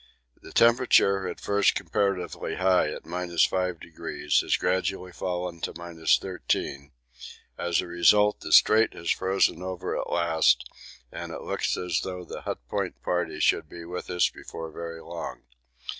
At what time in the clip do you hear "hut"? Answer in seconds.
12.41-12.67